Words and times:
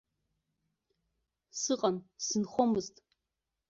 Сыҟан, 1.59 1.95
сзынхомызт. 2.23 2.95